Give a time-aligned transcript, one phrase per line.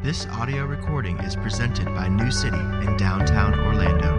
[0.00, 4.16] This audio recording is presented by New City in downtown Orlando.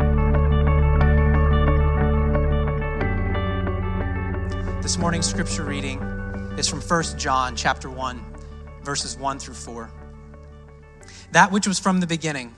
[4.82, 6.02] This morning's scripture reading
[6.58, 8.22] is from 1 John chapter 1
[8.84, 9.90] verses 1 through 4.
[11.32, 12.54] That which was from the beginning,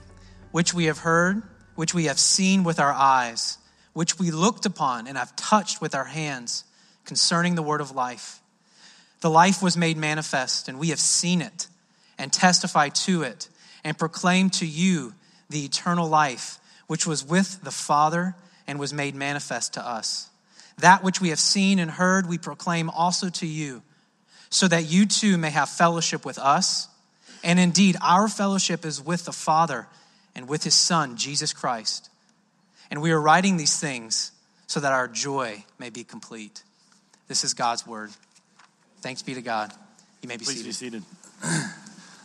[0.50, 1.44] which we have heard,
[1.76, 3.60] which we have seen with our eyes,
[3.94, 6.64] which we looked upon and have touched with our hands
[7.06, 8.42] concerning the word of life.
[9.20, 11.67] The life was made manifest and we have seen it
[12.21, 13.49] and testify to it
[13.84, 15.13] and proclaim to you
[15.49, 18.35] the eternal life which was with the Father
[18.67, 20.30] and was made manifest to us.
[20.77, 23.81] That which we have seen and heard, we proclaim also to you,
[24.49, 26.88] so that you too may have fellowship with us.
[27.44, 29.88] And indeed, our fellowship is with the Father
[30.35, 32.09] and with his Son, Jesus Christ.
[32.91, 34.31] And we are writing these things
[34.67, 36.61] so that our joy may be complete.
[37.27, 38.11] This is God's word.
[39.02, 39.73] Thanks be to God.
[40.22, 40.63] You may be seated.
[40.63, 41.03] Please seated.
[41.41, 41.66] be seated.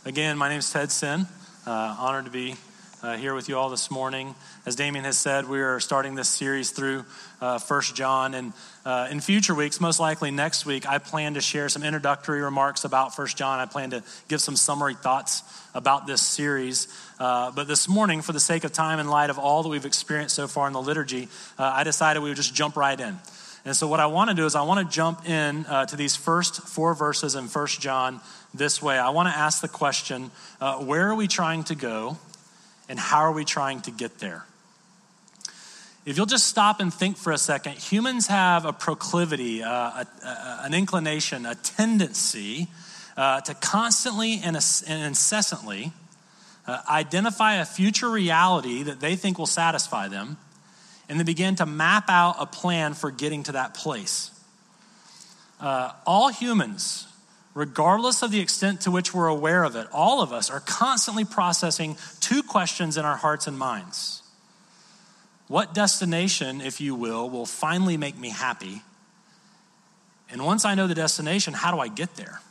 [0.07, 1.27] Again, my name is Ted Sin.
[1.65, 2.55] Uh, honored to be
[3.03, 4.35] uh, here with you all this morning.
[4.65, 7.03] As Damien has said, we are starting this series through
[7.41, 7.59] uh,
[7.93, 8.33] John.
[8.33, 8.53] And
[8.85, 12.85] uh, in future weeks, most likely next week, I plan to share some introductory remarks
[12.85, 13.59] about First John.
[13.59, 15.43] I plan to give some summary thoughts
[15.75, 16.87] about this series.
[17.19, 19.85] Uh, but this morning, for the sake of time, in light of all that we've
[19.85, 21.27] experienced so far in the liturgy,
[21.59, 23.17] uh, I decided we would just jump right in.
[23.65, 25.97] And so, what I want to do is, I want to jump in uh, to
[25.97, 28.21] these first four verses in First John
[28.57, 28.97] this way.
[28.97, 32.17] I want to ask the question uh, where are we trying to go,
[32.89, 34.45] and how are we trying to get there?
[36.05, 40.07] If you'll just stop and think for a second, humans have a proclivity, uh, a,
[40.23, 42.67] a, an inclination, a tendency
[43.17, 45.91] uh, to constantly and, and incessantly
[46.65, 50.37] uh, identify a future reality that they think will satisfy them
[51.09, 54.31] and they begin to map out a plan for getting to that place.
[55.59, 57.07] Uh, all humans,
[57.57, 61.25] regardless of the extent to which we're aware of it, all of us are constantly
[61.25, 64.21] processing two questions in our hearts and minds.
[65.47, 68.83] What destination, if you will, will finally make me happy?
[70.29, 72.41] And once I know the destination, how do I get there?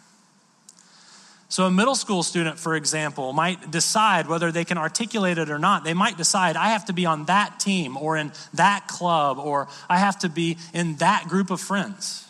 [1.49, 5.61] So, a middle school student, for example, might decide whether they can articulate it or
[5.61, 5.85] not.
[5.85, 9.69] They might decide, I have to be on that team or in that club or
[9.89, 12.26] I have to be in that group of friends.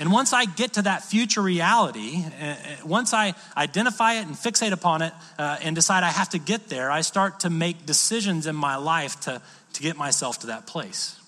[0.00, 2.56] And once I get to that future reality, uh,
[2.86, 6.70] once I identify it and fixate upon it uh, and decide I have to get
[6.70, 9.42] there, I start to make decisions in my life to,
[9.74, 11.20] to get myself to that place.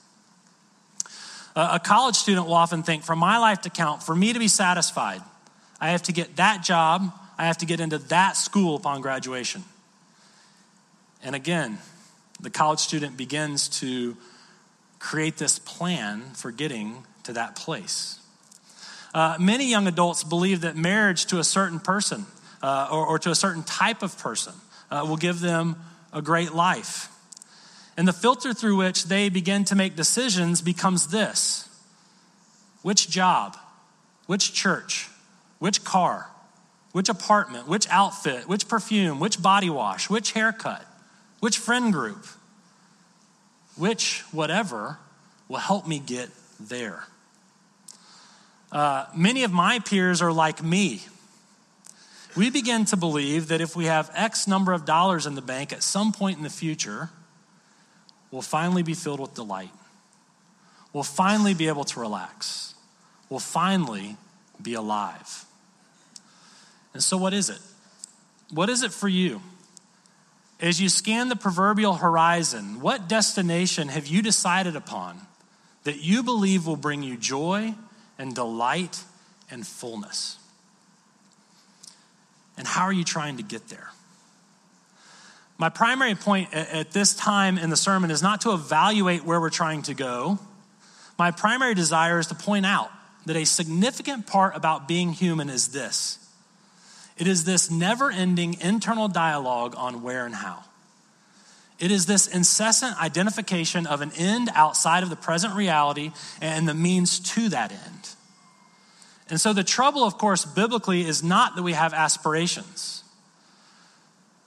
[1.55, 4.39] Uh, a college student will often think, for my life to count, for me to
[4.39, 5.21] be satisfied,
[5.79, 9.65] I have to get that job, I have to get into that school upon graduation.
[11.23, 11.77] And again,
[12.41, 14.17] the college student begins to
[14.99, 18.19] create this plan for getting to that place.
[19.15, 22.27] Uh, many young adults believe that marriage to a certain person
[22.63, 24.55] uh, or, or, to a certain type of person
[24.91, 25.77] uh, will give them
[26.13, 27.09] a great life.
[27.97, 31.69] And the filter through which they begin to make decisions becomes this
[32.83, 33.57] which job,
[34.27, 35.09] which church,
[35.59, 36.29] which car,
[36.93, 40.85] which apartment, which outfit, which perfume, which body wash, which haircut,
[41.41, 42.27] which friend group,
[43.77, 44.99] which whatever
[45.49, 47.05] will help me get there.
[48.73, 51.03] Uh, many of my peers are like me.
[52.35, 55.75] We begin to believe that if we have X number of dollars in the bank
[55.75, 57.11] at some point in the future,
[58.31, 59.71] we'll finally be filled with delight.
[60.95, 62.75] We'll finally be able to relax.
[63.29, 64.17] We'll finally
[64.61, 65.45] be alive.
[66.95, 67.61] And so, what is it?
[68.51, 69.43] What is it for you?
[70.61, 75.21] As you scan the proverbial horizon, what destination have you decided upon
[75.85, 77.75] that you believe will bring you joy
[78.23, 79.03] and delight
[79.51, 80.39] and fullness?
[82.57, 83.91] And how are you trying to get there?
[85.59, 89.51] My primary point at this time in the sermon is not to evaluate where we're
[89.51, 90.39] trying to go.
[91.19, 92.91] My primary desire is to point out
[93.27, 96.19] that a significant part about being human is this
[97.19, 100.65] it is this never ending internal dialogue on where and how.
[101.79, 106.75] It is this incessant identification of an end outside of the present reality and the
[106.75, 108.12] means to that end.
[109.33, 113.03] And so, the trouble, of course, biblically is not that we have aspirations.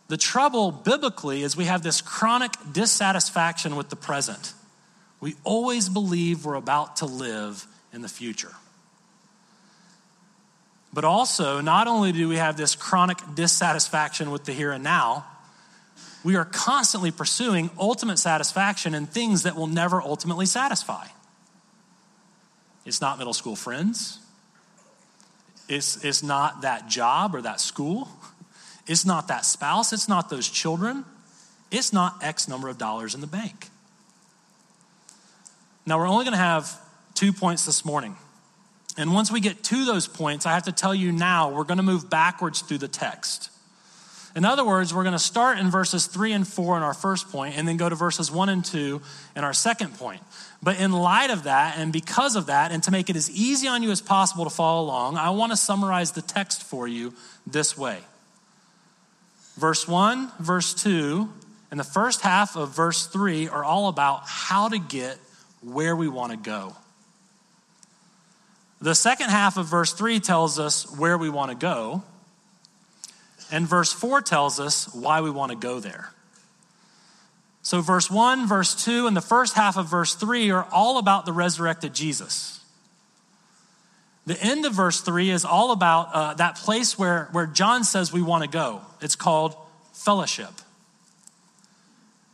[0.09, 4.53] The trouble, biblically, is we have this chronic dissatisfaction with the present.
[5.19, 8.53] We always believe we're about to live in the future.
[10.93, 15.25] But also, not only do we have this chronic dissatisfaction with the here and now,
[16.23, 21.07] we are constantly pursuing ultimate satisfaction in things that will never ultimately satisfy.
[22.85, 24.19] It's not middle school friends.
[25.67, 28.07] It's, it's not that job or that school.
[28.87, 31.05] It's not that spouse, it's not those children,
[31.71, 33.69] it's not X number of dollars in the bank.
[35.87, 36.79] Now, we're only going to have
[37.13, 38.15] two points this morning.
[38.97, 41.77] And once we get to those points, I have to tell you now, we're going
[41.77, 43.49] to move backwards through the text.
[44.35, 47.31] In other words, we're going to start in verses 3 and 4 in our first
[47.31, 49.01] point, and then go to verses 1 and 2
[49.37, 50.21] in our second point.
[50.61, 53.69] But in light of that, and because of that, and to make it as easy
[53.69, 57.13] on you as possible to follow along, I want to summarize the text for you
[57.47, 57.99] this way
[59.55, 61.29] Verse 1, verse 2,
[61.71, 65.17] and the first half of verse 3 are all about how to get
[65.61, 66.75] where we want to go.
[68.81, 72.03] The second half of verse 3 tells us where we want to go,
[73.55, 76.11] and verse 4 tells us why we want to go there.
[77.61, 81.25] So, verse 1, verse 2, and the first half of verse 3 are all about
[81.25, 82.59] the resurrected Jesus.
[84.25, 88.11] The end of verse 3 is all about uh, that place where, where John says
[88.11, 88.81] we want to go.
[88.99, 89.55] It's called
[89.93, 90.51] fellowship.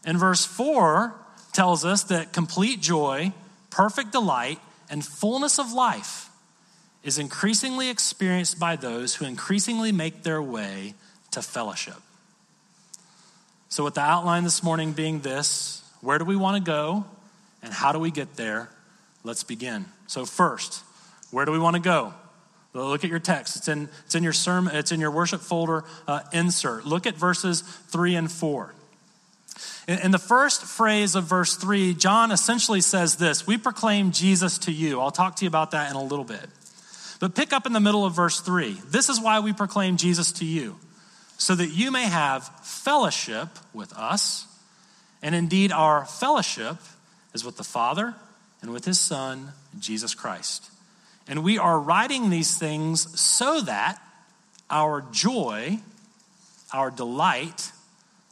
[0.03, 1.13] And verse 4
[1.53, 3.31] tells us that complete joy,
[3.69, 4.57] perfect delight,
[4.89, 6.31] and fullness of life
[7.03, 10.95] is increasingly experienced by those who increasingly make their way
[11.31, 11.95] to fellowship.
[13.69, 17.05] So, with the outline this morning being this where do we want to go
[17.61, 18.69] and how do we get there?
[19.23, 19.85] Let's begin.
[20.07, 20.83] So, first,
[21.31, 22.13] where do we want to go?
[22.73, 23.57] Look at your text.
[23.57, 26.85] It's in, it's in your sermon, it's in your worship folder uh, insert.
[26.85, 28.73] Look at verses 3 and 4.
[29.87, 34.57] In, in the first phrase of verse 3, John essentially says this We proclaim Jesus
[34.59, 35.01] to you.
[35.01, 36.47] I'll talk to you about that in a little bit.
[37.19, 38.79] But pick up in the middle of verse 3.
[38.87, 40.79] This is why we proclaim Jesus to you,
[41.41, 44.45] so that you may have fellowship with us.
[45.23, 46.77] And indeed, our fellowship
[47.33, 48.13] is with the Father
[48.61, 50.69] and with his Son, Jesus Christ.
[51.27, 53.99] And we are writing these things so that
[54.69, 55.79] our joy,
[56.71, 57.71] our delight,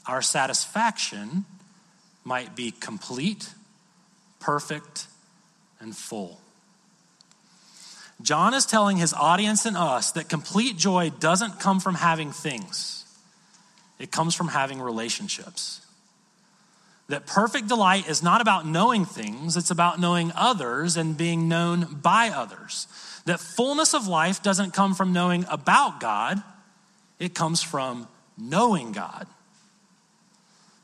[0.06, 1.45] our satisfaction
[2.23, 3.50] might be complete,
[4.39, 5.07] perfect,
[5.79, 6.39] and full.
[8.21, 12.99] John is telling his audience and us that complete joy doesn't come from having things,
[14.00, 15.81] it comes from having relationships.
[17.10, 22.00] That perfect delight is not about knowing things, it's about knowing others and being known
[22.01, 22.88] by others.
[23.25, 26.42] That fullness of life doesn't come from knowing about God,
[27.19, 28.07] it comes from
[28.38, 29.28] knowing God.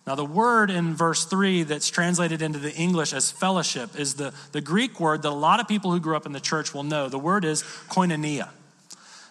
[0.06, 4.34] Now, the word in verse 3 that's translated into the English as fellowship is the,
[4.52, 6.84] the Greek word that a lot of people who grew up in the church will
[6.84, 7.10] know.
[7.10, 8.50] The word is koinonia.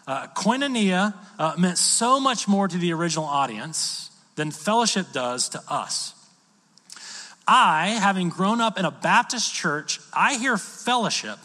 [0.06, 5.62] Uh, koinonia uh, meant so much more to the original audience than fellowship does to
[5.68, 6.14] us.
[7.46, 11.38] I, having grown up in a Baptist church, I hear fellowship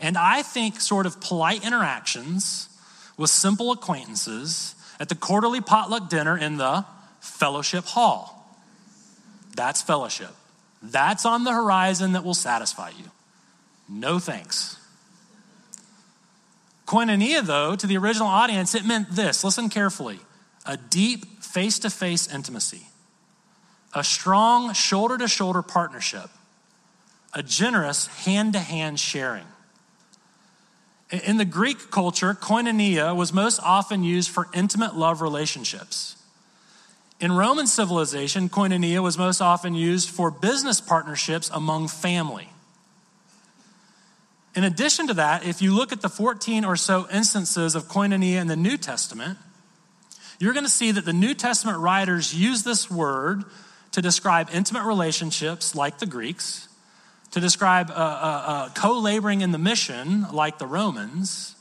[0.00, 2.68] and I think sort of polite interactions
[3.16, 6.84] with simple acquaintances at the quarterly potluck dinner in the
[7.20, 8.58] fellowship hall.
[9.56, 10.30] That's fellowship.
[10.82, 13.10] That's on the horizon that will satisfy you.
[13.88, 14.78] No thanks.
[16.86, 20.20] Koinonia, though, to the original audience, it meant this listen carefully
[20.66, 22.86] a deep face to face intimacy
[23.94, 26.28] a strong shoulder to shoulder partnership,
[27.32, 29.46] a generous hand to hand sharing.
[31.10, 36.16] In the Greek culture, koinonia was most often used for intimate love relationships.
[37.20, 42.48] In Roman civilization, koinonia was most often used for business partnerships among family.
[44.56, 48.40] In addition to that, if you look at the 14 or so instances of koinonia
[48.40, 49.38] in the New Testament,
[50.38, 53.44] you're going to see that the New Testament writers use this word
[53.92, 56.68] to describe intimate relationships like the Greeks,
[57.32, 61.56] to describe uh, uh, uh, co laboring in the mission like the Romans.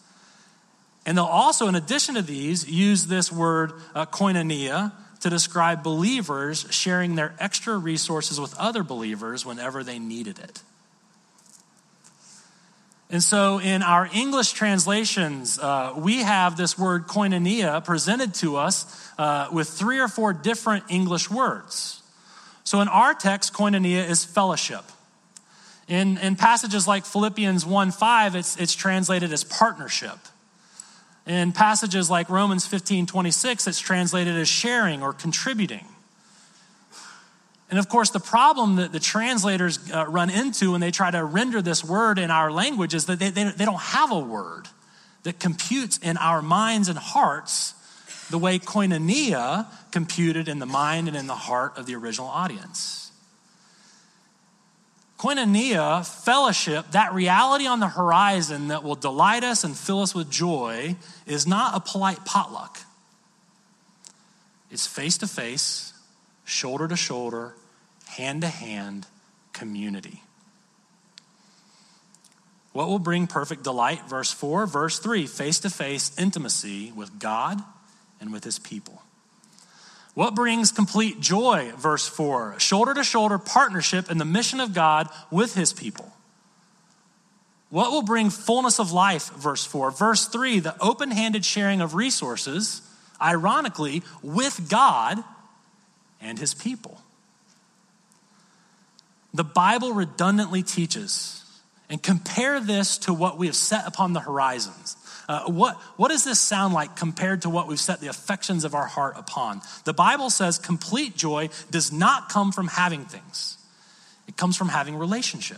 [1.05, 6.67] And they'll also, in addition to these, use this word uh, koinonia to describe believers
[6.69, 10.61] sharing their extra resources with other believers whenever they needed it.
[13.13, 18.87] And so, in our English translations, uh, we have this word koinonia presented to us
[19.19, 22.01] uh, with three or four different English words.
[22.63, 24.83] So in our text, koinonia is fellowship.
[25.87, 30.17] In, in passages like Philippians 1 5, it's, it's translated as partnership.
[31.27, 35.85] In passages like Romans 15 26, it's translated as sharing or contributing.
[37.69, 41.23] And of course, the problem that the translators uh, run into when they try to
[41.23, 44.67] render this word in our language is that they, they, they don't have a word
[45.23, 47.73] that computes in our minds and hearts
[48.29, 53.11] the way koinonia computed in the mind and in the heart of the original audience.
[55.17, 60.29] Koinonia, fellowship, that reality on the horizon that will delight us and fill us with
[60.29, 62.79] joy, is not a polite potluck.
[64.69, 65.92] It's face to face,
[66.53, 67.55] shoulder to shoulder,
[68.07, 69.07] hand to hand
[69.51, 70.21] community.
[72.73, 74.01] What will bring perfect delight?
[74.09, 74.65] Verse 4.
[74.65, 77.61] Verse 3 face to face intimacy with God
[78.19, 79.01] and with his people.
[80.15, 81.71] What brings complete joy?
[81.77, 86.11] Verse 4 shoulder to shoulder partnership in the mission of God with his people.
[87.69, 89.31] What will bring fullness of life?
[89.33, 89.91] Verse 4.
[89.91, 92.81] Verse 3 the open handed sharing of resources,
[93.21, 95.23] ironically, with God
[96.23, 97.01] and his people.
[99.33, 101.43] The Bible redundantly teaches
[101.89, 104.95] and compare this to what we have set upon the horizons.
[105.27, 108.75] Uh, what, what does this sound like compared to what we've set the affections of
[108.75, 109.61] our heart upon?
[109.85, 113.57] The Bible says complete joy does not come from having things,
[114.27, 115.57] it comes from having relationship.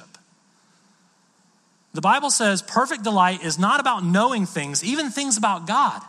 [1.93, 6.01] The Bible says perfect delight is not about knowing things, even things about God.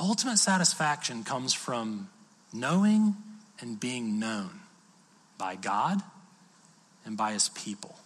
[0.00, 2.08] Ultimate satisfaction comes from
[2.54, 3.16] knowing
[3.60, 4.60] and being known
[5.36, 6.00] by God
[7.04, 7.96] and by his people.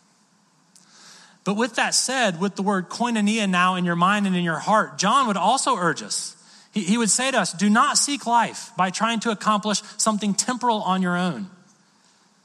[1.45, 4.59] But with that said, with the word koinonia now in your mind and in your
[4.59, 6.37] heart, John would also urge us.
[6.73, 10.35] He, he would say to us, do not seek life by trying to accomplish something
[10.35, 11.49] temporal on your own.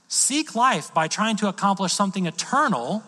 [0.07, 3.03] Seek life by trying to accomplish something eternal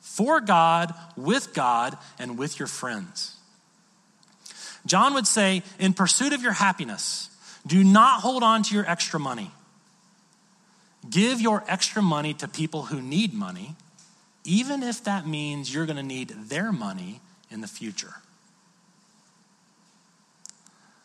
[0.00, 3.36] for God, with God, and with your friends.
[4.86, 7.30] John would say, in pursuit of your happiness,
[7.66, 9.50] do not hold on to your extra money.
[11.08, 13.76] Give your extra money to people who need money,
[14.44, 17.20] even if that means you're going to need their money
[17.50, 18.14] in the future.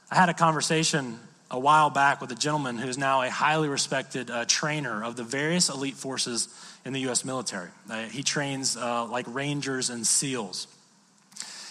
[0.10, 1.20] I had a conversation
[1.50, 5.24] a while back with a gentleman who's now a highly respected uh, trainer of the
[5.24, 6.50] various elite forces
[6.84, 7.24] in the U.S.
[7.24, 7.70] military.
[7.90, 10.68] Uh, he trains uh, like Rangers and SEALs.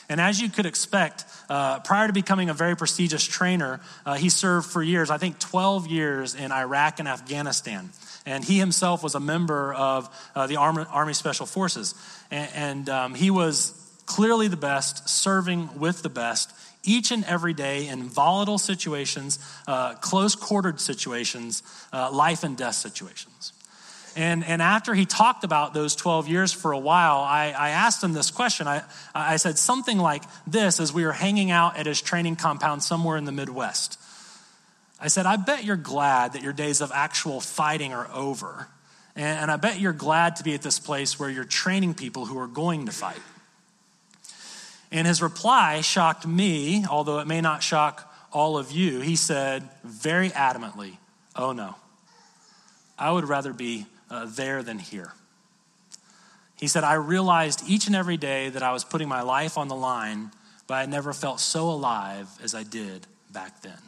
[0.08, 4.28] And as you could expect, uh, prior to becoming a very prestigious trainer, uh, he
[4.28, 7.90] served for years, I think 12 years in Iraq and Afghanistan.
[8.24, 11.94] And he himself was a member of uh, the Army, Army, Special Forces.
[12.30, 13.72] And, and um, he was
[14.06, 16.52] clearly the best, serving with the best
[16.86, 22.76] each and every day in volatile situations, uh, close quartered situations, uh, life and death
[22.76, 23.52] situations.
[24.16, 28.02] And, and after he talked about those 12 years for a while, I, I asked
[28.02, 28.66] him this question.
[28.66, 28.82] I,
[29.14, 33.18] I said something like this as we were hanging out at his training compound somewhere
[33.18, 34.00] in the Midwest.
[34.98, 38.68] I said, I bet you're glad that your days of actual fighting are over.
[39.14, 42.24] And, and I bet you're glad to be at this place where you're training people
[42.24, 43.20] who are going to fight.
[44.90, 49.00] And his reply shocked me, although it may not shock all of you.
[49.00, 50.96] He said very adamantly,
[51.34, 51.74] Oh no,
[52.98, 55.12] I would rather be uh, there than here.
[56.58, 59.68] He said, I realized each and every day that I was putting my life on
[59.68, 60.30] the line,
[60.66, 63.78] but I never felt so alive as I did back then.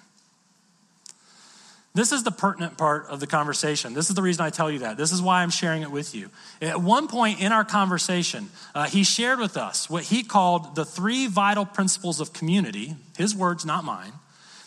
[1.95, 3.95] This is the pertinent part of the conversation.
[3.95, 4.97] This is the reason I tell you that.
[4.97, 6.31] This is why I'm sharing it with you.
[6.63, 10.85] At one point in our conversation, uh, he shared with us what he called the
[10.85, 14.13] three vital principles of community, his words, not mine.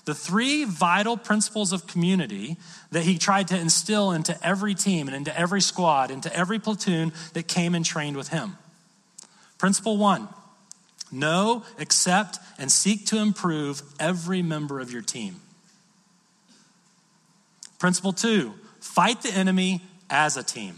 [0.05, 2.57] The three vital principles of community
[2.91, 7.13] that he tried to instill into every team and into every squad, into every platoon
[7.33, 8.57] that came and trained with him.
[9.57, 10.27] Principle one
[11.11, 15.41] know, accept, and seek to improve every member of your team.
[17.79, 20.75] Principle two, fight the enemy as a team.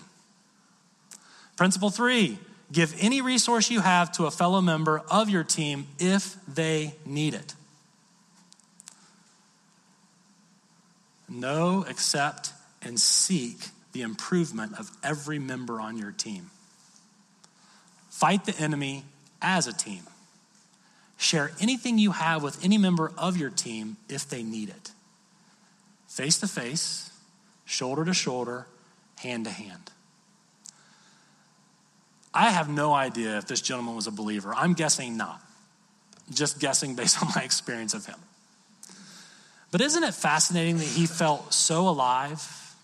[1.56, 2.40] Principle three,
[2.72, 7.34] give any resource you have to a fellow member of your team if they need
[7.34, 7.54] it.
[11.34, 13.58] Know, accept, and seek
[13.92, 16.52] the improvement of every member on your team.
[18.10, 19.04] Fight the enemy
[19.42, 20.04] as a team.
[21.18, 24.92] Share anything you have with any member of your team if they need it
[26.14, 27.12] face to face,
[27.66, 28.68] shoulder to shoulder,
[29.18, 29.90] hand to hand.
[32.32, 34.54] I have no idea if this gentleman was a believer.
[34.56, 35.42] I'm guessing not.
[36.32, 38.20] Just guessing based on my experience of him.
[39.74, 42.76] But isn't it fascinating that he felt so alive,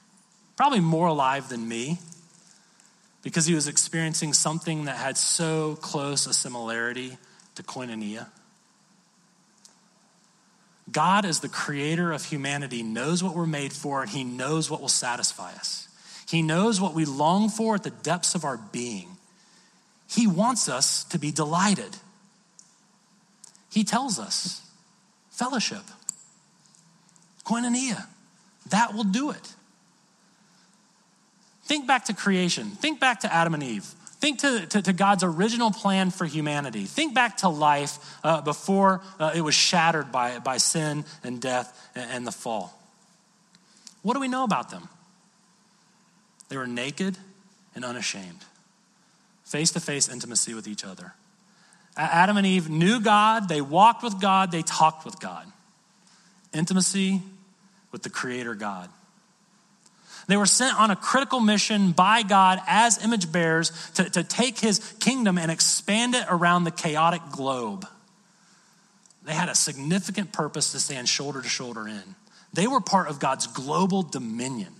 [0.57, 1.99] probably more alive than me,
[3.21, 7.15] because he was experiencing something that had so close a similarity
[7.53, 8.25] to koinonia?
[10.91, 14.81] God, as the creator of humanity, knows what we're made for and he knows what
[14.81, 15.87] will satisfy us.
[16.27, 19.09] He knows what we long for at the depths of our being.
[20.09, 21.97] He wants us to be delighted.
[23.71, 24.67] He tells us
[25.29, 25.83] fellowship,
[27.49, 28.05] koinonia,
[28.69, 29.53] that will do it.
[31.63, 32.65] Think back to creation.
[32.69, 33.83] Think back to Adam and Eve.
[33.83, 36.83] Think to, to, to, God's original plan for humanity.
[36.83, 41.89] Think back to life uh, before uh, it was shattered by, by sin and death
[41.95, 42.77] and, and the fall.
[44.01, 44.89] What do we know about them?
[46.49, 47.17] They were naked
[47.75, 48.43] and unashamed,
[49.45, 51.13] face to face intimacy with each other.
[51.95, 55.45] Adam and Eve knew God, they walked with God, they talked with God.
[56.53, 57.21] Intimacy
[57.91, 58.89] with the Creator God.
[60.27, 64.59] They were sent on a critical mission by God as image bearers to, to take
[64.59, 67.87] his kingdom and expand it around the chaotic globe.
[69.23, 72.15] They had a significant purpose to stand shoulder to shoulder in.
[72.53, 74.73] They were part of God's global dominion.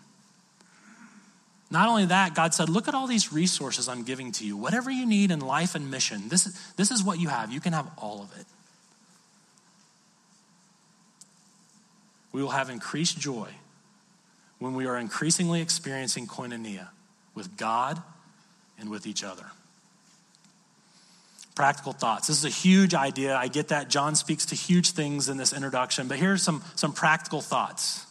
[1.72, 4.58] Not only that, God said, Look at all these resources I'm giving to you.
[4.58, 6.46] Whatever you need in life and mission, this,
[6.78, 7.51] this is what you have.
[7.51, 8.46] You can have all of it.
[12.39, 13.50] We will have increased joy
[14.60, 16.88] when we are increasingly experiencing koinonia
[17.36, 18.01] with God
[18.79, 19.43] and with each other.
[21.53, 22.27] Practical thoughts.
[22.27, 23.36] This is a huge idea.
[23.36, 23.89] I get that.
[23.89, 28.05] John speaks to huge things in this introduction, but here's some, some practical thoughts.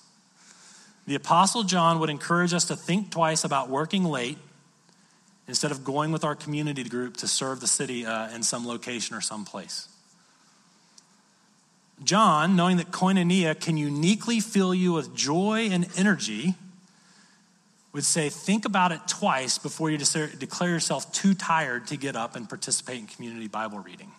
[1.06, 4.36] The Apostle John would encourage us to think twice about working late
[5.46, 9.16] instead of going with our community group to serve the city uh, in some location
[9.16, 9.88] or some place.
[12.04, 16.54] John, knowing that koinonia can uniquely fill you with joy and energy,
[17.92, 22.36] would say, think about it twice before you declare yourself too tired to get up
[22.36, 24.12] and participate in community Bible reading.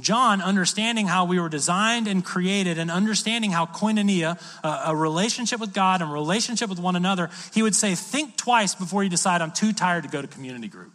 [0.00, 5.60] John, understanding how we were designed and created and understanding how koinonia, uh, a relationship
[5.60, 9.40] with God and relationship with one another, he would say, think twice before you decide,
[9.40, 10.92] I'm too tired to go to community group.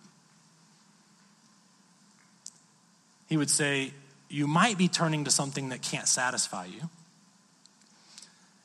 [3.29, 3.93] He would say,
[4.29, 6.89] you might be turning to something that can't satisfy you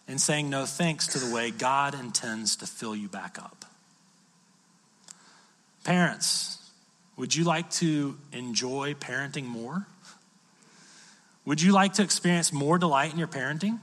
[0.06, 3.64] and saying no thanks to the way God intends to fill you back up.
[5.82, 6.58] Parents,
[7.16, 9.86] would you like to enjoy parenting more?
[11.46, 13.78] Would you like to experience more delight in your parenting?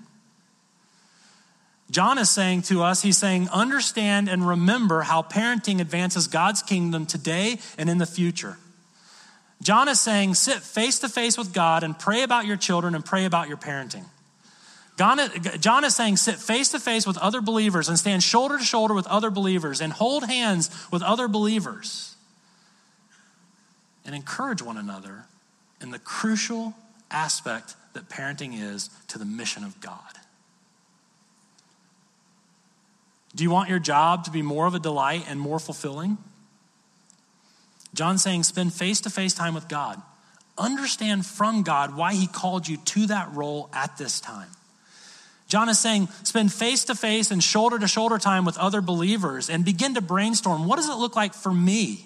[1.90, 7.06] John is saying to us, he's saying, understand and remember how parenting advances God's kingdom
[7.06, 8.58] today and in the future.
[9.62, 13.06] John is saying, sit face to face with God and pray about your children and
[13.06, 14.06] pray about your parenting.
[14.98, 18.94] John is saying, sit face to face with other believers and stand shoulder to shoulder
[18.94, 22.16] with other believers and hold hands with other believers
[24.06, 25.26] and encourage one another
[25.82, 26.76] in the crucial
[27.10, 30.00] aspect that parenting is to the mission of God.
[33.36, 36.18] Do you want your job to be more of a delight and more fulfilling?
[37.94, 40.02] John's saying spend face to face time with God.
[40.58, 44.50] Understand from God why he called you to that role at this time.
[45.48, 49.50] John is saying spend face to face and shoulder to shoulder time with other believers
[49.50, 52.06] and begin to brainstorm what does it look like for me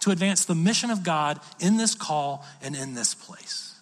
[0.00, 3.74] to advance the mission of God in this call and in this place.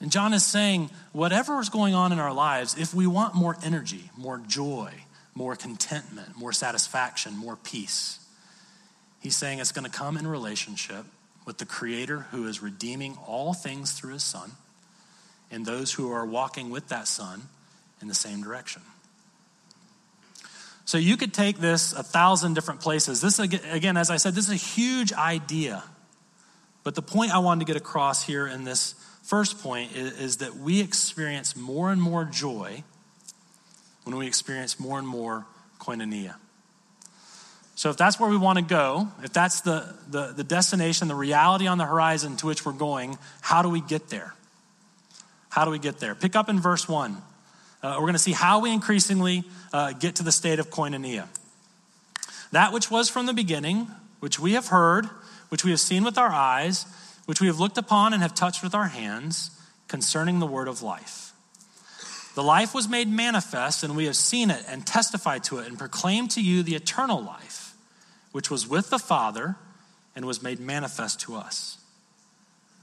[0.00, 3.56] And John is saying whatever is going on in our lives, if we want more
[3.64, 4.92] energy, more joy,
[5.34, 8.19] more contentment, more satisfaction, more peace,
[9.20, 11.04] He's saying it's going to come in relationship
[11.46, 14.52] with the Creator who is redeeming all things through His Son
[15.50, 17.42] and those who are walking with that Son
[18.00, 18.82] in the same direction.
[20.84, 23.20] So you could take this a thousand different places.
[23.20, 25.84] This, again, as I said, this is a huge idea.
[26.82, 30.36] But the point I wanted to get across here in this first point is, is
[30.38, 32.82] that we experience more and more joy
[34.04, 35.46] when we experience more and more
[35.78, 36.34] koinonia.
[37.80, 41.14] So, if that's where we want to go, if that's the, the, the, destination, the
[41.14, 44.34] reality on the horizon to which we're going, how do we get there?
[45.48, 46.14] How do we get there?
[46.14, 47.16] Pick up in verse 1.
[47.82, 51.26] Uh, we're going to see how we increasingly uh, get to the state of koinonia.
[52.52, 53.86] That which was from the beginning,
[54.18, 55.06] which we have heard,
[55.48, 56.84] which we have seen with our eyes,
[57.24, 59.52] which we have looked upon and have touched with our hands,
[59.88, 61.32] concerning the word of life.
[62.34, 65.78] The life was made manifest, and we have seen it and testified to it and
[65.78, 67.68] proclaimed to you the eternal life
[68.32, 69.56] which was with the Father
[70.14, 71.78] and was made manifest to us.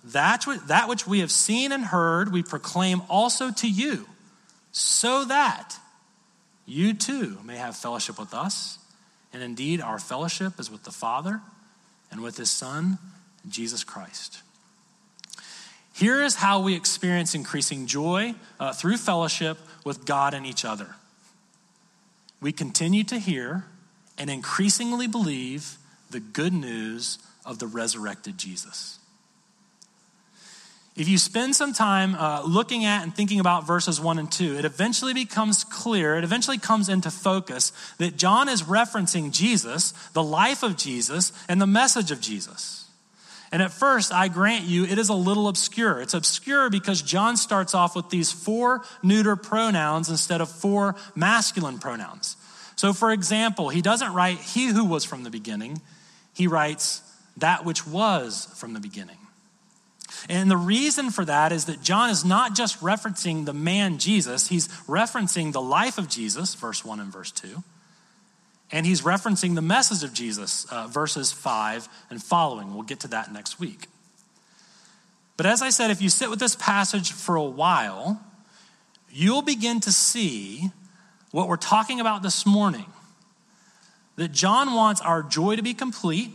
[0.04, 4.08] That, that which we have seen and heard, we proclaim also to you,
[4.72, 5.76] so that
[6.66, 8.80] you too may have fellowship with us.
[9.34, 11.42] And indeed, our fellowship is with the Father
[12.12, 12.98] and with His Son,
[13.50, 14.42] Jesus Christ.
[15.94, 20.96] Here is how we experience increasing joy uh, through fellowship with God and each other.
[22.40, 23.66] We continue to hear
[24.18, 25.78] and increasingly believe
[26.10, 29.00] the good news of the resurrected Jesus.
[30.96, 34.58] if you spend some time uh, looking at and thinking about verses 1 and 2,
[34.58, 40.24] it eventually becomes clear, it eventually comes into focus that John is referencing Jesus, the
[40.24, 42.86] life of Jesus, and the message of Jesus.
[43.52, 46.02] And at first, I grant you, it is a little obscure.
[46.02, 51.80] It's obscure because John starts off with these four neuter pronouns instead of four masculine
[51.80, 52.36] pronouns.
[52.78, 55.82] So, for example, he doesn't write, He who was from the beginning,
[56.34, 57.02] he writes,
[57.36, 59.18] That which was from the beginning.
[60.30, 64.48] And the reason for that is that John is not just referencing the man Jesus,
[64.48, 67.64] he's referencing the life of Jesus, verse 1 and verse 2.
[68.72, 72.74] And he's referencing the message of Jesus, uh, verses 5 and following.
[72.74, 73.88] We'll get to that next week.
[75.38, 78.20] But as I said, if you sit with this passage for a while,
[79.10, 80.72] you'll begin to see
[81.32, 82.86] what we're talking about this morning.
[84.16, 86.32] That John wants our joy to be complete.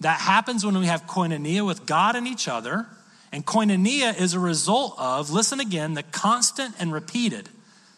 [0.00, 2.86] That happens when we have koinonia with God and each other.
[3.32, 7.48] And koinonia is a result of, listen again, the constant and repeated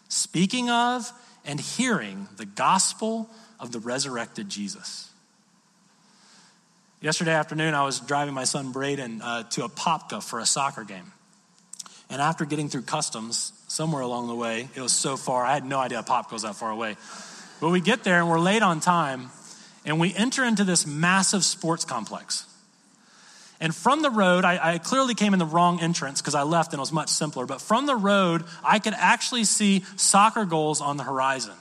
[0.09, 1.11] speaking of
[1.45, 5.09] and hearing the gospel of the resurrected Jesus.
[7.01, 11.11] Yesterday afternoon, I was driving my son Braden uh, to Apopka for a soccer game.
[12.09, 15.65] And after getting through customs, somewhere along the way, it was so far, I had
[15.65, 16.97] no idea pop goes that far away.
[17.59, 19.29] But we get there and we're late on time,
[19.85, 22.45] and we enter into this massive sports complex.
[23.59, 26.73] And from the road, I, I clearly came in the wrong entrance because I left
[26.73, 27.45] and it was much simpler.
[27.45, 31.55] But from the road, I could actually see soccer goals on the horizon.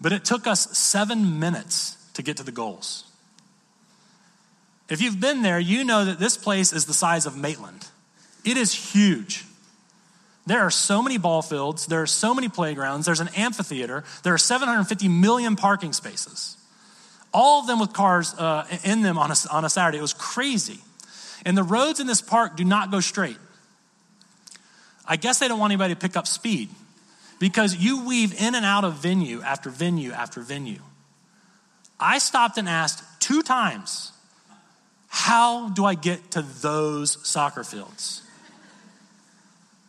[0.00, 3.04] But it took us seven minutes to get to the goals.
[4.88, 7.86] If you've been there, you know that this place is the size of Maitland.
[8.44, 9.44] It is huge.
[10.44, 14.34] There are so many ball fields, there are so many playgrounds, there's an amphitheater, there
[14.34, 16.56] are 750 million parking spaces
[17.34, 19.98] all of them with cars uh, in them on a, on a Saturday.
[19.98, 20.78] It was crazy.
[21.44, 23.38] And the roads in this park do not go straight.
[25.06, 26.68] I guess they don't want anybody to pick up speed
[27.40, 30.80] because you weave in and out of venue after venue after venue.
[31.98, 34.12] I stopped and asked two times,
[35.08, 38.22] How do I get to those soccer fields?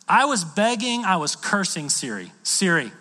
[0.07, 2.31] I was begging, I was cursing Siri.
[2.43, 2.91] Siri,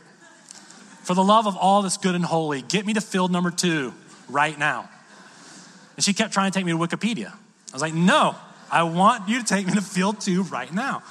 [1.02, 3.92] for the love of all that's good and holy, get me to field number two
[4.28, 4.88] right now.
[5.96, 7.32] And she kept trying to take me to Wikipedia.
[7.32, 8.36] I was like, no,
[8.70, 11.02] I want you to take me to field two right now.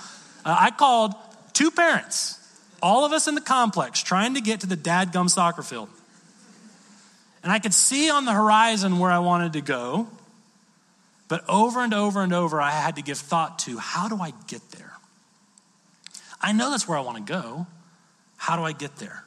[0.45, 1.13] Uh, I called
[1.53, 2.39] two parents,
[2.81, 5.89] all of us in the complex, trying to get to the dadgum soccer field.
[7.43, 10.07] And I could see on the horizon where I wanted to go,
[11.27, 14.33] but over and over and over, I had to give thought to how do I
[14.47, 14.90] get there?
[16.41, 17.67] I know that's where I want to go.
[18.37, 19.23] How do I get there?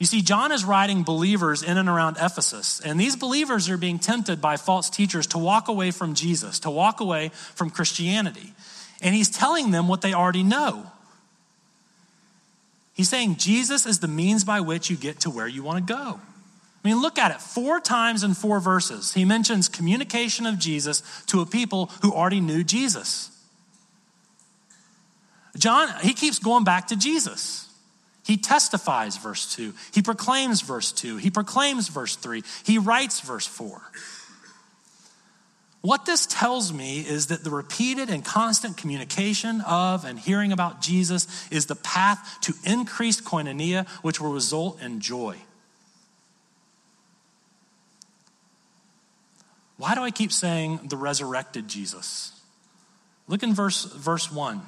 [0.00, 3.98] You see, John is writing believers in and around Ephesus, and these believers are being
[3.98, 8.54] tempted by false teachers to walk away from Jesus, to walk away from Christianity.
[9.02, 10.90] And he's telling them what they already know.
[12.94, 15.92] He's saying Jesus is the means by which you get to where you want to
[15.92, 16.20] go.
[16.82, 17.40] I mean, look at it.
[17.42, 22.40] Four times in four verses, he mentions communication of Jesus to a people who already
[22.40, 23.30] knew Jesus.
[25.56, 27.68] John, he keeps going back to Jesus.
[28.24, 29.74] He testifies, verse 2.
[29.92, 31.16] He proclaims, verse 2.
[31.16, 32.42] He proclaims, verse 3.
[32.64, 33.80] He writes, verse 4.
[35.82, 40.82] What this tells me is that the repeated and constant communication of and hearing about
[40.82, 45.36] Jesus is the path to increased koinonia, which will result in joy.
[49.78, 52.38] Why do I keep saying the resurrected Jesus?
[53.26, 54.60] Look in verse, verse 1.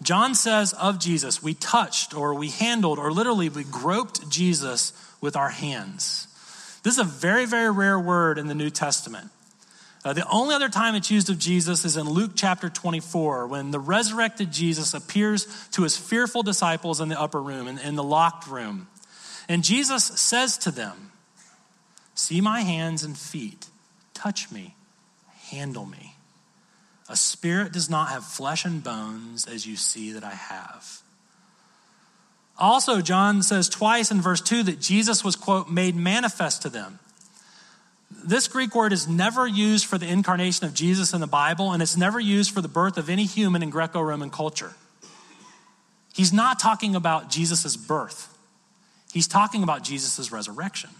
[0.00, 5.36] John says of Jesus, we touched or we handled or literally we groped Jesus with
[5.36, 6.26] our hands.
[6.82, 9.30] This is a very, very rare word in the New Testament.
[10.04, 13.70] Uh, the only other time it's used of Jesus is in Luke chapter 24 when
[13.70, 18.02] the resurrected Jesus appears to his fearful disciples in the upper room, in, in the
[18.02, 18.88] locked room.
[19.48, 21.12] And Jesus says to them,
[22.16, 23.68] See my hands and feet,
[24.12, 24.74] touch me,
[25.50, 26.11] handle me.
[27.08, 31.02] A spirit does not have flesh and bones as you see that I have.
[32.58, 36.98] Also, John says twice in verse 2 that Jesus was, quote, made manifest to them.
[38.24, 41.82] This Greek word is never used for the incarnation of Jesus in the Bible, and
[41.82, 44.74] it's never used for the birth of any human in Greco Roman culture.
[46.14, 48.28] He's not talking about Jesus' birth,
[49.12, 50.90] he's talking about Jesus' resurrection.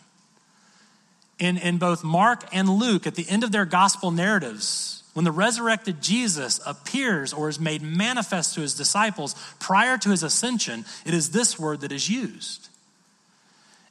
[1.39, 5.33] In, in both Mark and Luke, at the end of their gospel narratives, when the
[5.33, 11.13] resurrected Jesus appears or is made manifest to his disciples prior to his ascension, it
[11.13, 12.69] is this word that is used.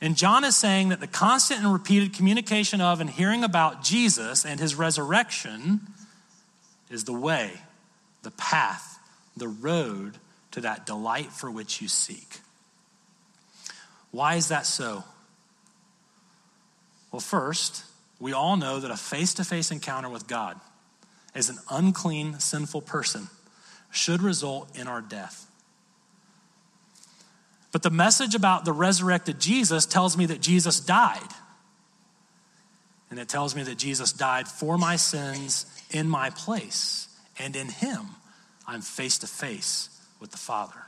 [0.02, 4.46] And John is saying that the constant and repeated communication of and hearing about Jesus
[4.46, 5.82] and his resurrection
[6.90, 7.52] is the way,
[8.24, 8.98] the path,
[9.38, 10.18] the road
[10.52, 12.40] to that delight for which you seek.
[14.10, 15.04] Why is that so?
[17.12, 17.86] Well, first,
[18.20, 20.60] we all know that a face to face encounter with God
[21.34, 23.28] as an unclean, sinful person
[23.92, 25.48] should result in our death.
[27.72, 31.20] But the message about the resurrected Jesus tells me that Jesus died.
[33.10, 37.08] And it tells me that Jesus died for my sins in my place.
[37.40, 38.02] And in him,
[38.68, 39.90] I'm face to face
[40.20, 40.86] with the Father.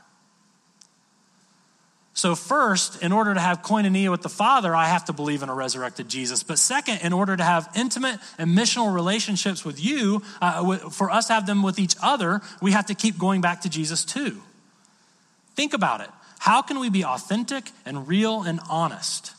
[2.16, 5.48] So, first, in order to have koinonia with the Father, I have to believe in
[5.48, 6.44] a resurrected Jesus.
[6.44, 11.26] But second, in order to have intimate and missional relationships with you, uh, for us
[11.26, 14.40] to have them with each other, we have to keep going back to Jesus too.
[15.56, 16.10] Think about it.
[16.38, 19.32] How can we be authentic and real and honest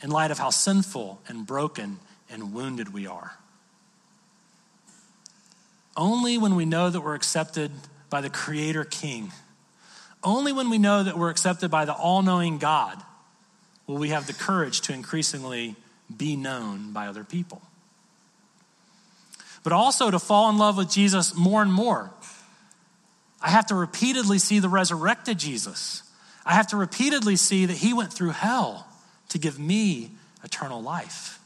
[0.00, 1.98] in light of how sinful and broken
[2.30, 3.32] and wounded we are?
[5.96, 7.72] Only when we know that we're accepted
[8.10, 9.32] by the Creator King
[10.24, 13.02] only when we know that we're accepted by the all knowing God
[13.86, 15.76] will we have the courage to increasingly
[16.14, 17.62] be known by other people.
[19.64, 22.10] But also to fall in love with Jesus more and more.
[23.40, 26.02] I have to repeatedly see the resurrected Jesus.
[26.44, 28.86] I have to repeatedly see that he went through hell
[29.30, 30.10] to give me
[30.44, 31.40] eternal life.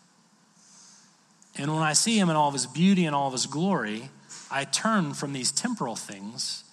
[1.59, 4.11] And when I see him in all of his beauty and all of his glory,
[4.51, 6.65] I turn from these temporal things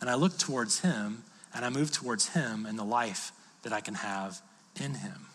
[0.00, 3.32] and I look towards him and I move towards Him and the life
[3.62, 4.40] that I can have
[4.80, 5.26] in Him.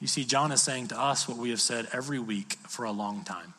[0.00, 2.90] You see, John is saying to us what we have said every week for a
[2.90, 3.54] long time.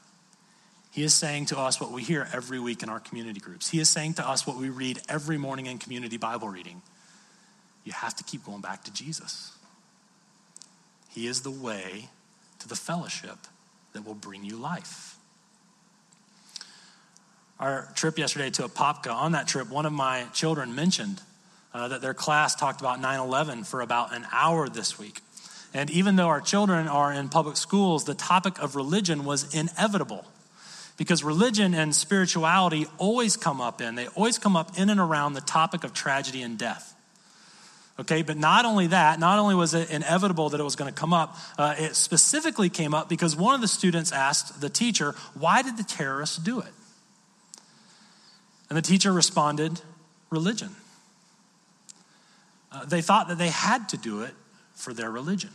[0.91, 3.69] He is saying to us what we hear every week in our community groups.
[3.69, 6.81] He is saying to us what we read every morning in community Bible reading.
[7.83, 9.53] You have to keep going back to Jesus.
[11.09, 12.09] He is the way
[12.59, 13.37] to the fellowship
[13.93, 15.17] that will bring you life
[17.59, 21.21] our trip yesterday to Apopka, on that trip, one of my children mentioned
[21.73, 25.21] uh, that their class talked about 9 11 for about an hour this week.
[25.73, 30.25] And even though our children are in public schools, the topic of religion was inevitable
[30.97, 35.33] because religion and spirituality always come up in, they always come up in and around
[35.33, 36.93] the topic of tragedy and death.
[37.99, 40.99] Okay, but not only that, not only was it inevitable that it was going to
[40.99, 45.13] come up, uh, it specifically came up because one of the students asked the teacher,
[45.35, 46.73] Why did the terrorists do it?
[48.69, 49.81] And the teacher responded,
[50.29, 50.75] Religion.
[52.71, 54.33] Uh, they thought that they had to do it
[54.73, 55.51] for their religion.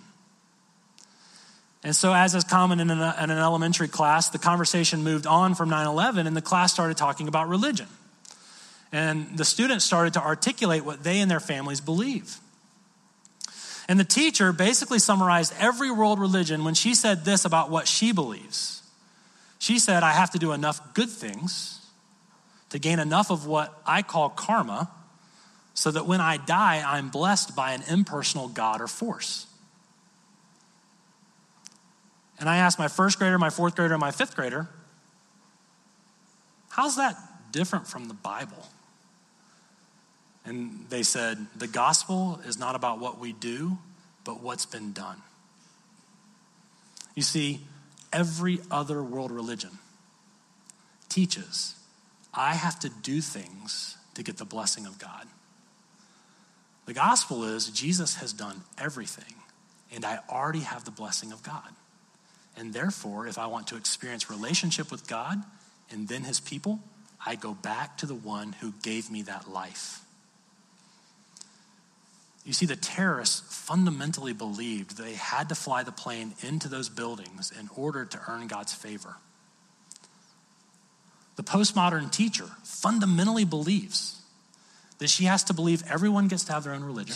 [1.83, 5.55] And so, as is common in an, in an elementary class, the conversation moved on
[5.55, 7.87] from 9 11, and the class started talking about religion.
[8.93, 12.39] And the students started to articulate what they and their families believe.
[13.89, 18.13] And the teacher basically summarized every world religion when she said this about what she
[18.13, 18.83] believes.
[19.59, 21.78] She said, I have to do enough good things
[22.71, 24.91] to gain enough of what I call karma
[25.75, 29.47] so that when I die, I'm blessed by an impersonal God or force.
[32.41, 34.69] And I asked my first grader, my fourth grader, and my fifth grader,
[36.71, 37.17] how's that
[37.53, 38.67] different from the Bible?
[40.45, 43.79] And they said, the gospel is not about what we do,
[44.25, 45.23] but what's been done.
[47.15, 47.61] You see,
[48.13, 49.79] every other world religion
[51.09, 51.75] teaches
[52.33, 55.27] I have to do things to get the blessing of God.
[56.87, 59.35] The gospel is Jesus has done everything,
[59.95, 61.75] and I already have the blessing of God.
[62.57, 65.43] And therefore, if I want to experience relationship with God
[65.91, 66.81] and then his people,
[67.25, 70.01] I go back to the one who gave me that life.
[72.45, 77.53] You see, the terrorists fundamentally believed they had to fly the plane into those buildings
[77.59, 79.17] in order to earn God's favor.
[81.39, 84.21] The postmodern teacher fundamentally believes
[84.99, 87.15] that she has to believe everyone gets to have their own religion,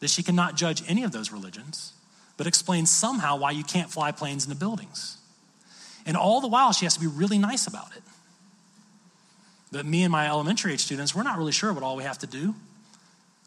[0.00, 1.92] that she cannot judge any of those religions,
[2.36, 5.18] but explains somehow why you can't fly planes into buildings.
[6.04, 8.02] And all the while, she has to be really nice about it.
[9.70, 12.18] But me and my elementary age students, we're not really sure what all we have
[12.18, 12.56] to do.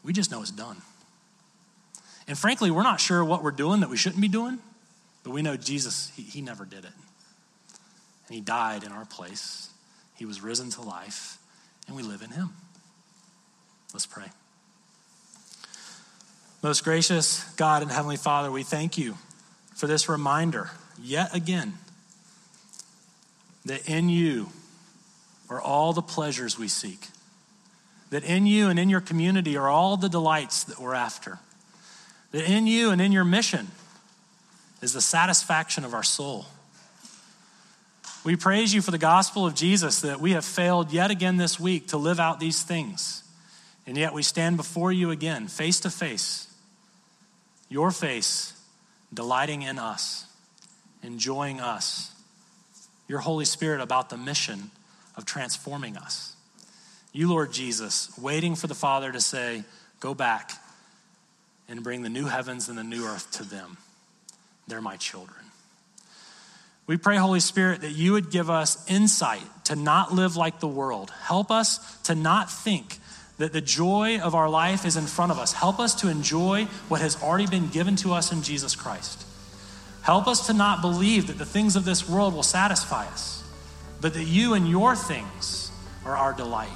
[0.02, 0.78] We just know it's done.
[2.26, 4.58] And frankly, we're not sure what we're doing that we shouldn't be doing,
[5.22, 6.92] but we know Jesus, he, he never did it.
[8.26, 9.70] And he died in our place.
[10.14, 11.38] He was risen to life,
[11.86, 12.50] and we live in him.
[13.92, 14.26] Let's pray.
[16.62, 19.16] Most gracious God and Heavenly Father, we thank you
[19.74, 21.74] for this reminder yet again
[23.66, 24.48] that in you
[25.48, 27.08] are all the pleasures we seek,
[28.10, 31.38] that in you and in your community are all the delights that we're after,
[32.32, 33.68] that in you and in your mission
[34.82, 36.46] is the satisfaction of our soul.
[38.26, 41.60] We praise you for the gospel of Jesus that we have failed yet again this
[41.60, 43.22] week to live out these things.
[43.86, 46.52] And yet we stand before you again, face to face,
[47.68, 48.52] your face,
[49.14, 50.26] delighting in us,
[51.04, 52.10] enjoying us,
[53.06, 54.72] your Holy Spirit about the mission
[55.16, 56.34] of transforming us.
[57.12, 59.62] You, Lord Jesus, waiting for the Father to say,
[60.00, 60.50] Go back
[61.68, 63.76] and bring the new heavens and the new earth to them.
[64.66, 65.45] They're my children.
[66.86, 70.68] We pray, Holy Spirit, that you would give us insight to not live like the
[70.68, 71.10] world.
[71.22, 72.98] Help us to not think
[73.38, 75.52] that the joy of our life is in front of us.
[75.52, 79.26] Help us to enjoy what has already been given to us in Jesus Christ.
[80.02, 83.42] Help us to not believe that the things of this world will satisfy us,
[84.00, 85.72] but that you and your things
[86.04, 86.70] are our delight.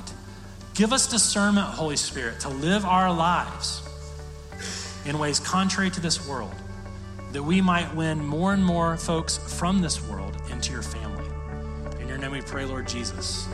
[0.75, 3.83] Give us discernment, Holy Spirit, to live our lives
[5.07, 6.55] in ways contrary to this world,
[7.32, 11.24] that we might win more and more folks from this world into your family.
[12.00, 13.48] In your name we pray, Lord Jesus.